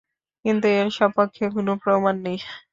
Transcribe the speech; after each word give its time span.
কিন্তু 0.45 0.67
এর 0.75 0.87
স্বপক্ষে 0.91 1.45
কোন 1.55 1.67
প্রমাণ 1.83 2.15
নেই। 2.25 2.37